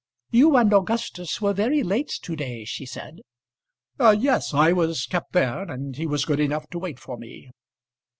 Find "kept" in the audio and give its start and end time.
5.05-5.33